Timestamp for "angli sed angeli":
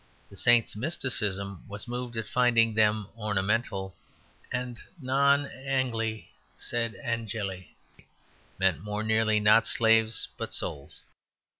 5.45-7.75